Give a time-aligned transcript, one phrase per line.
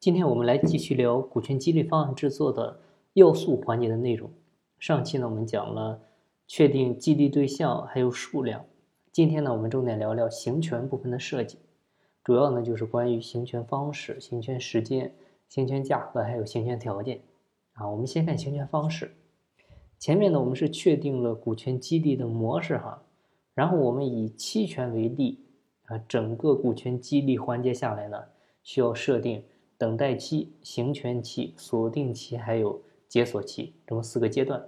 [0.00, 2.80] 今天我们来继续聊股权激励方案制作的
[3.12, 4.30] 要素环节的内容。
[4.78, 6.00] 上期呢，我们讲了
[6.46, 8.64] 确定激励对象还有数量。
[9.12, 11.58] 今天呢，我们重点聊聊行权部分的设计，
[12.24, 15.14] 主要呢就是关于行权方式、行权时间、
[15.50, 17.20] 行权价格还有行权条件。
[17.72, 19.14] 啊，我们先看行权方式。
[19.98, 23.02] 前面呢，我们是确定了股权激励的模式哈，
[23.52, 25.44] 然后我们以期权为例
[25.84, 28.16] 啊，整个股权激励环节下来呢，
[28.62, 29.44] 需要设定
[29.80, 34.62] 等待期、行权期、锁定期还有解锁期这么四个阶段。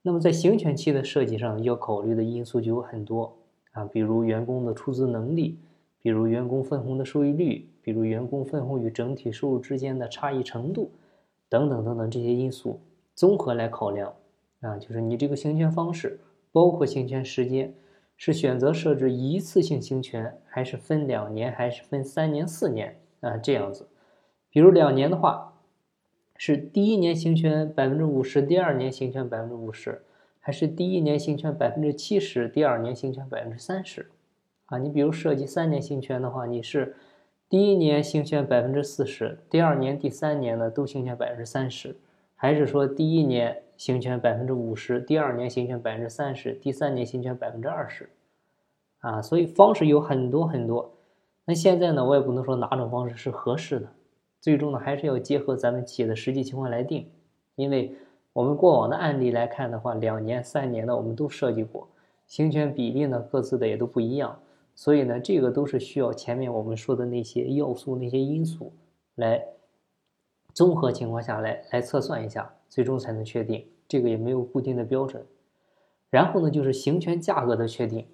[0.00, 3.36] 那么在行权期的设计上，要考虑的因素就有很多
[3.72, 5.58] 啊，比如员工的出资能力，
[6.00, 10.90] 比如员工分红的收益率，比如员工分红与整体收入之间的差异程度，
[11.50, 12.80] 等等等等这些因素
[13.14, 14.10] 综合来考量。
[14.60, 16.18] 啊，就是你这个行权方式，
[16.50, 17.74] 包括行权时间，
[18.16, 23.36] 是选择设置一次性行权，还是分两年，还是分三年、四年啊？
[23.36, 23.86] 这样子，
[24.50, 25.54] 比如两年的话，
[26.36, 30.02] 是第一年行权百分之五十，第二年行权百分之五十，
[30.40, 34.10] 还是第一年行权百分之七十，第二年行权百分之三十？
[34.66, 36.96] 啊，你比如设计三年行权的话，你是
[37.48, 41.96] 第一年行权百分之四十，第二年、第三年呢都行权百分之三十，
[42.34, 43.62] 还是说第一年？
[43.80, 48.10] 行权百分之五十，第二年行权百分之三十，第三年行权百分之二十，
[48.98, 50.98] 啊，所以方式有很多很多。
[51.46, 53.90] 那现在呢，我也不能说哪种方式是合适的，
[54.40, 57.08] 最终呢还是要结合咱们企业的实际情况来定。
[57.56, 57.94] 因为
[58.32, 61.88] 我们过往的案例来看的话，两年、三年的我们都设计过，
[62.26, 64.38] 行权比例呢各自的也都不一样，
[64.74, 68.72] 所以呢这个都是需要前面我们说的那些要素、那些因素
[69.16, 69.44] 来
[70.54, 72.52] 综合情况下来来测算一下。
[72.70, 75.26] 最终才能确定，这个也没有固定的标准。
[76.08, 78.06] 然后呢，就是行权价格的确定，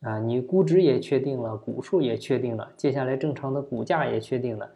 [0.00, 4.70] 啊，你估值也确定了，股数也确定了，接下来正常的股价也确定了，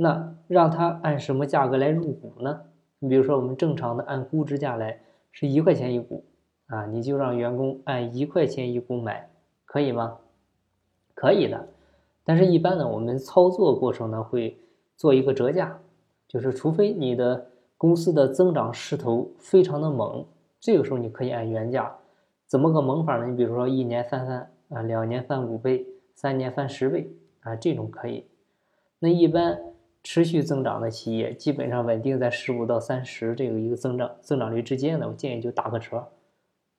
[0.00, 2.62] 那让他按什么价格来入股呢？
[3.00, 4.98] 你比如说我们正常的按估值价来，
[5.30, 6.24] 是一块钱一股，
[6.68, 9.28] 啊，你就让员工按一块钱一股买，
[9.66, 10.16] 可以吗？
[11.14, 11.68] 可以的，
[12.24, 14.56] 但是一般呢，我们操作过程呢会
[14.96, 15.78] 做一个折价，
[16.26, 17.46] 就是除非你的。
[17.80, 20.22] 公司的增长势头非常的猛，
[20.60, 21.96] 这个时候你可以按原价，
[22.46, 23.26] 怎么个猛法呢？
[23.26, 27.10] 你比如说一年翻番啊，两年翻五倍，三年翻十倍
[27.40, 28.26] 啊，这种可以。
[28.98, 29.58] 那一般
[30.02, 36.08] 持续增长的企业，基本上稳定在十五到三十这个一个增长增长率之间呢，我建议就打个折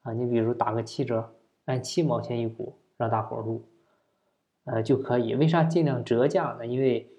[0.04, 1.34] 啊，你比如打个七折，
[1.66, 3.64] 按七毛钱一股让大伙入，
[4.66, 5.36] 呃就可以。
[5.36, 6.66] 为啥尽量折价呢？
[6.66, 7.10] 因为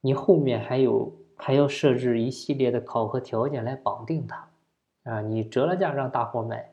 [0.00, 1.12] 你后面还有。
[1.34, 4.48] 还要设置一系列的考核条件来绑定它，
[5.02, 6.70] 啊，你折了价让大伙买，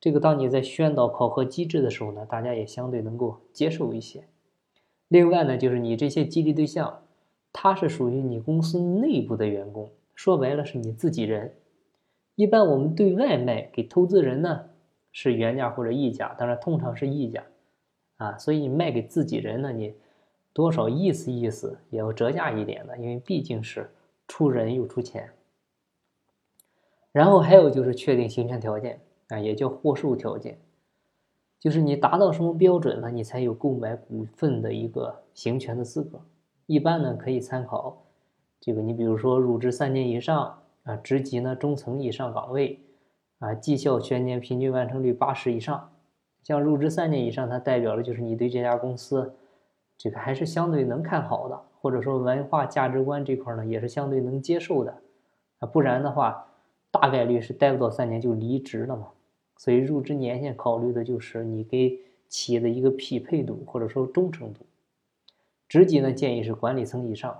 [0.00, 4.24] 这个当你在宣导考核机制的时候呢，大家也相对能够接受一些。
[5.08, 7.02] 另外呢，就是你这些激励对象，
[7.60, 11.52] 他是属于你公司内部的员工，说白了是你自己人。
[12.36, 14.70] 一般我们对外卖给投资人呢
[15.10, 17.44] 是原价或者溢价，当然通常是溢价，
[18.18, 19.92] 啊，所以你卖给自己人呢，你
[20.52, 23.90] 多少意思意思也要折价一点的，因为毕竟是。
[24.28, 25.30] 出人又出钱，
[27.10, 30.60] 然后还有就是确定行权条件啊，也叫获授条件，
[31.58, 36.20] 就是你达到什么标准了，你才有购买股份的一个行权的资格。
[36.68, 38.04] 一般呢可以参考
[38.60, 42.78] 这个，你比如说入职三年以上啊，职级呢中层以上岗位
[43.38, 45.90] 啊，绩效全年平均完成率八十以上。
[46.42, 49.34] 像入职三年以上，它代表的就是你对这家公司
[49.96, 51.58] 这个还是相对能看好的。
[51.80, 55.00] 或者说文化价值观这块呢，也是相对能接受的，
[55.60, 56.48] 啊，不然的话，
[56.90, 59.08] 大概率是待不到三年就离职了嘛。
[59.56, 61.98] 所以入职年限考虑的就是你给
[62.28, 64.66] 企业的一个匹配度或者说忠诚度。
[65.68, 67.30] 职级呢，建议是管理层以上，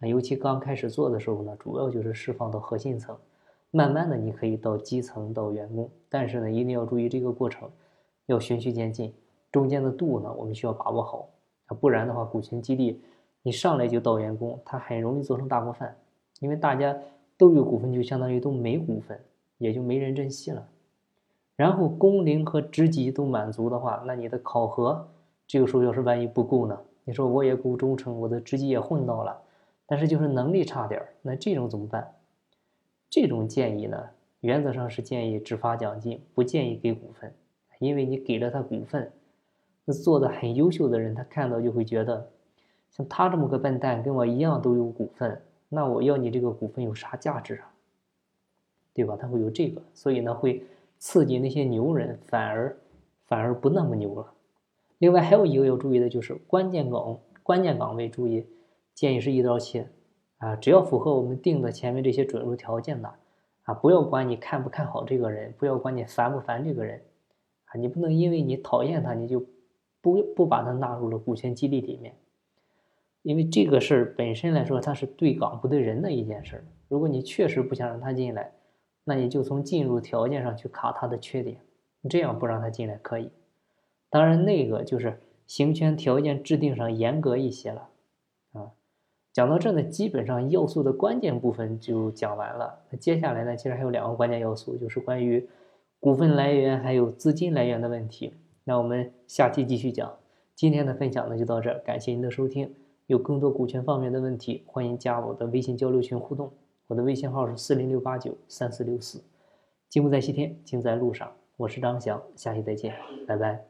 [0.00, 3.16] 啊，尤其刚开始做的时候呢，主要就是释放到核心层，
[3.70, 7.70] 慢慢的你可以到基层到员工，但是呢，一定要注意这个过程
[8.26, 9.14] 要循序渐进，
[9.50, 11.30] 中间的度呢，我们需要把握好，
[11.64, 13.02] 啊，不然的话，股权激励。
[13.42, 15.96] 你上来就到员工，他很容易做成大锅饭，
[16.40, 16.94] 因为大家
[17.38, 19.18] 都有股份，就相当于都没股份，
[19.56, 20.68] 也就没人珍惜了。
[21.56, 25.08] 然后工龄和职级都满足的话，那你的考核
[25.46, 26.78] 这个时候要是万一不够呢？
[27.08, 29.40] 你说我也够忠诚，我的职级也混到了，
[29.86, 32.14] 但是就是能力差点儿，那这种怎么办？
[33.08, 34.10] 这种建议呢，
[34.40, 37.34] 原则上是建议只发奖金，不建议给股份，
[37.78, 39.10] 因为你给了他股份，
[39.86, 42.28] 那做的很优秀的人，他看到就会觉得。
[42.90, 45.40] 像他这么个笨蛋，跟我一样都有股份，
[45.70, 47.72] 那我要你这个股份有啥价值啊？
[48.92, 49.16] 对吧？
[49.18, 50.62] 他会有这个，所以呢会
[50.98, 52.76] 刺激那些牛人，反而
[53.26, 54.26] 反而不那么牛了。
[54.98, 58.46] 另外还有一个要注意的就是关键岗关键岗位，注意
[58.94, 59.88] 建议是一刀切
[60.38, 63.14] 啊，只要符合我们定的前面这些准入条件的，
[63.62, 67.02] 啊，不要管你看不看好这个人，不要管你烦不烦这个人，
[67.66, 69.46] 啊，你不能因为你讨厌他，你就
[70.00, 72.16] 不不把他纳入了股权激励里面，
[73.22, 76.64] 因为这个事儿本身来说，它是对岗不对人的一件事儿。
[76.88, 78.52] 如果你确实不想让他进来，
[79.04, 81.60] 那你就从进入条件上去卡他的缺点，
[82.10, 83.30] 这样不让他进来可以。
[84.10, 87.88] 当然，那个就是行权条件制定上严格一些了。
[88.52, 88.72] 啊
[89.32, 92.80] 讲到这呢，基本上要素的关键部分就讲完了。
[92.90, 95.48] 那接下来呢，其实还有两个关键要素，就是关于
[96.00, 98.34] 股份来源还有资金来源的问题。
[98.64, 100.16] 那我们下期继续讲。
[100.56, 102.74] 今天的分享呢就到这儿，感谢您的收听。
[103.06, 106.52] 有更多股权方面的问题，欢迎加我的微信交流群互动。
[106.88, 109.22] 我的微信号是四零六八九三四六四。
[109.88, 111.32] 金不在西天，金在路上。
[111.56, 112.92] 我是张翔，下期再见，
[113.24, 113.67] 拜拜。